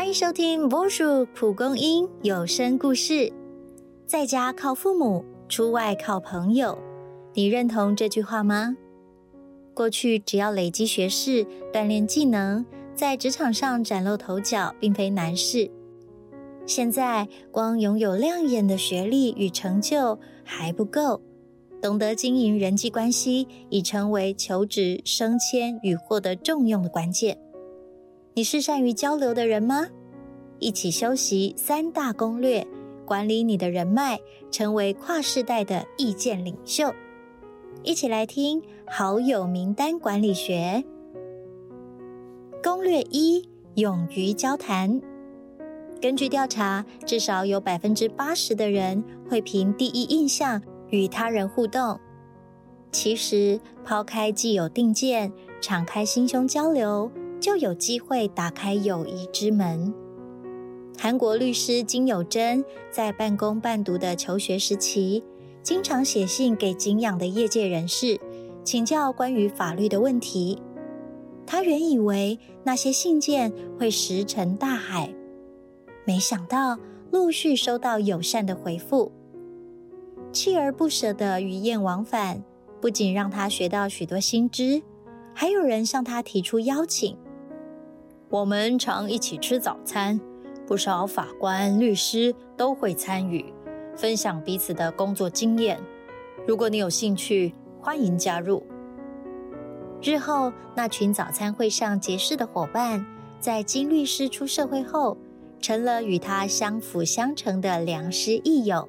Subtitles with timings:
[0.00, 3.30] 欢迎收听波叔蒲公英有声故事。
[4.06, 6.78] 在家靠父母，出外靠朋友。
[7.34, 8.78] 你认同这句话吗？
[9.74, 12.64] 过去只要累积学识、锻炼技能，
[12.94, 15.70] 在职场上崭露头角，并非难事。
[16.64, 21.20] 现在光拥有亮眼的学历与成就还不够，
[21.82, 27.38] 懂得经营人际关系已成为求职、升迁与获得重用的关键。
[28.32, 29.88] 你是善于交流的人吗？
[30.60, 32.66] 一起修习三大攻略，
[33.04, 34.20] 管理你的人脉，
[34.50, 36.94] 成为跨世代的意见领袖。
[37.82, 40.84] 一起来听好友名单管理学
[42.62, 45.00] 攻略一：勇于交谈。
[46.00, 51.98] 根据调查，至少有百分之八十的人会凭第一印象与他人互动。
[52.92, 57.10] 其实，抛开既有定见，敞开心胸交流。
[57.40, 59.94] 就有机会打开友谊之门。
[61.02, 65.24] 韩国律师金友珍在半工半读的求学时期，
[65.62, 68.20] 经常写信给敬仰的业界人士，
[68.64, 70.60] 请教关于法律的问题。
[71.46, 75.14] 他原以为那些信件会石沉大海，
[76.04, 76.78] 没想到
[77.10, 79.10] 陆续收到友善的回复，
[80.34, 82.44] 锲而不舍的语言往返，
[82.78, 84.82] 不仅让他学到许多新知，
[85.32, 87.16] 还有人向他提出邀请。
[88.28, 90.20] 我们常一起吃早餐，
[90.70, 93.44] 不少法官、律师都会参与，
[93.96, 95.76] 分享彼此的工作经验。
[96.46, 98.64] 如果你有兴趣，欢迎加入。
[100.00, 103.04] 日后，那群早餐会上结识的伙伴，
[103.40, 105.18] 在金律师出社会后，
[105.58, 108.88] 成了与他相辅相成的良师益友。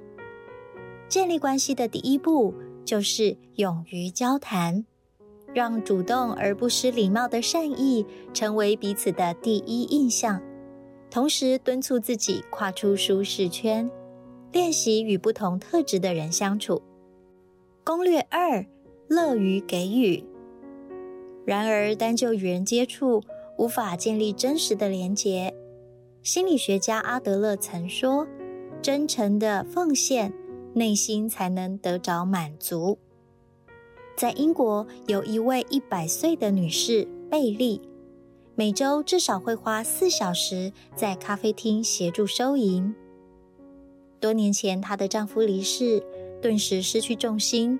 [1.07, 2.53] 建立关系的第一步，
[2.85, 4.85] 就是勇于交谈。
[5.51, 10.39] 让主动而不失礼貌的善意成为彼此的第一印象，
[11.11, 13.91] 同时敦促自己跨出舒适圈，
[14.53, 16.81] 练习与不同特质的人相处。
[17.83, 18.65] 攻略二：
[19.09, 20.23] 乐于给予。
[21.45, 23.21] 然而，单就与人接触，
[23.57, 25.53] 无法建立真实的连结。
[26.23, 28.25] 心理学家阿德勒曾说
[28.81, 30.33] ：“真诚的奉献，
[30.75, 32.97] 内心才能得着满足。”
[34.15, 37.81] 在英国，有一位一百岁的女士贝利，
[38.55, 42.93] 每周至少会花四小时在咖啡厅协助收银。
[44.19, 46.03] 多年前，她的丈夫离世，
[46.41, 47.79] 顿时失去重心。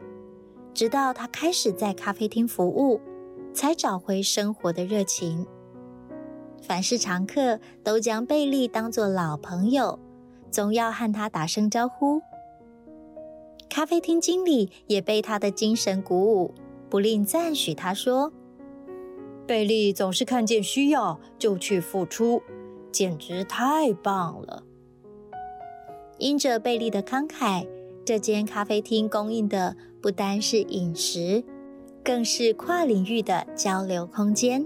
[0.73, 2.99] 直到她开始在咖啡厅服务，
[3.53, 5.45] 才找回生活的热情。
[6.61, 9.99] 凡是常客都将贝利当作老朋友，
[10.49, 12.21] 总要和他打声招呼。
[13.69, 16.53] 咖啡厅经理也被他的精神鼓舞，
[16.89, 18.31] 不吝赞许他说
[19.51, 22.41] ：“贝利总是看见需要就去付出，
[22.89, 24.63] 简直太棒了。”
[26.17, 27.67] 因着贝利的慷慨，
[28.05, 31.43] 这间咖啡厅供应的不单是饮食，
[32.01, 34.65] 更是跨领域的交流空间。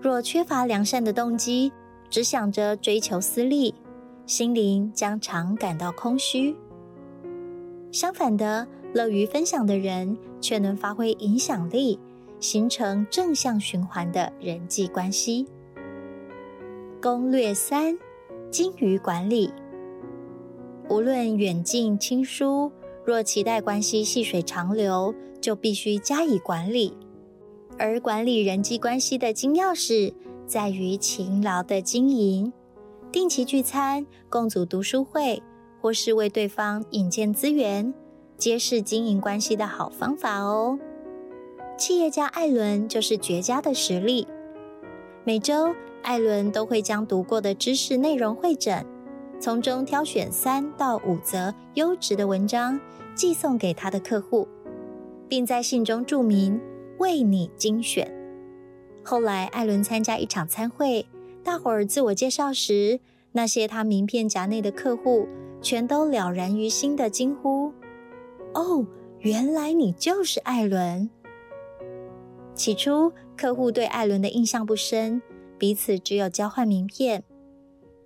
[0.00, 1.70] 若缺乏良善的动机，
[2.10, 3.72] 只想着追求私利，
[4.26, 6.56] 心灵将常感到空虚。
[7.92, 12.00] 相反的，乐于分享的人却能发挥影响力，
[12.44, 15.46] 形成正向循环的人际关系。
[17.00, 17.98] 攻略三：
[18.50, 19.50] 精于管理。
[20.90, 22.70] 无论远近亲疏，
[23.02, 26.94] 若期待关系细水长流，就必须加以管理。
[27.78, 30.12] 而管理人际关系的金钥匙，
[30.46, 32.52] 在于勤劳的经营，
[33.10, 35.42] 定期聚餐，共组读书会。
[35.80, 37.92] 或是为对方引荐资源，
[38.36, 40.78] 皆是经营关系的好方法哦。
[41.76, 44.26] 企业家艾伦就是绝佳的实例。
[45.24, 48.84] 每周，艾伦都会将读过的知识内容汇整，
[49.40, 52.78] 从中挑选三到五则优质的文章，
[53.14, 54.46] 寄送给他的客户，
[55.28, 56.60] 并在信中注明
[56.98, 58.08] “为你精选”。
[59.02, 61.06] 后来，艾伦参加一场参会，
[61.42, 63.00] 大伙儿自我介绍时，
[63.32, 65.26] 那些他名片夹内的客户。
[65.60, 67.72] 全都了然于心的惊呼
[68.52, 68.86] ：“哦，
[69.20, 71.08] 原来你就是艾伦！”
[72.54, 75.20] 起初，客户对艾伦的印象不深，
[75.58, 77.24] 彼此只有交换名片。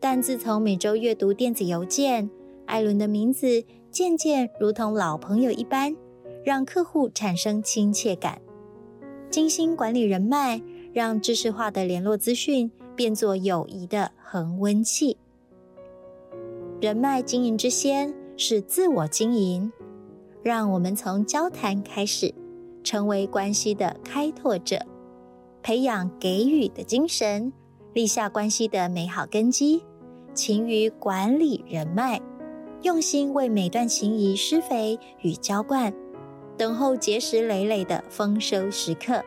[0.01, 2.31] 但自从每周阅读电子邮件，
[2.67, 5.97] 艾伦的名字渐渐如同老朋友一般，
[6.45, 8.41] 让客户产生亲切感。
[9.31, 10.63] 精心管理人脉，
[10.93, 15.19] 让知识化的联络资讯变作友谊的恒温器。
[16.81, 19.71] 人脉经营之先是自我经营，
[20.43, 22.33] 让我们从交谈开始，
[22.83, 24.79] 成为关系的开拓者，
[25.63, 27.53] 培养给予的精神，
[27.93, 29.83] 立下关系的美好根基，
[30.35, 32.21] 勤于管理人脉，
[32.83, 35.93] 用心为每段情谊施肥与浇灌，
[36.57, 39.23] 等候结实累累的丰收时刻。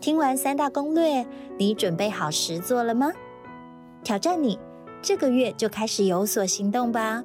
[0.00, 1.26] 听完三大攻略，
[1.58, 3.12] 你准备好实做了吗？
[4.02, 4.58] 挑战你，
[5.02, 7.22] 这个月就开始有所行动吧。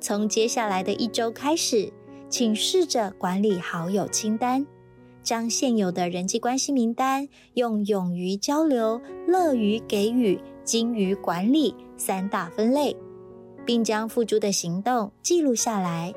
[0.00, 1.92] 从接下来的一周开始，
[2.28, 4.66] 请试着管理好友清单，
[5.22, 12.94] 将现有的人际关系名单用勇于交流、乐于给予、精于管理三大分类，
[13.64, 16.12] 并将付诸的行动记录下来，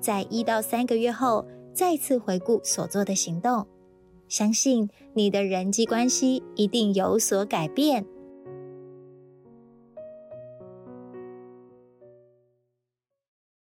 [0.00, 3.66] 在一到三个月后再次回顾所做的行动。
[4.28, 8.04] 相信你的人际关系一定有所改变。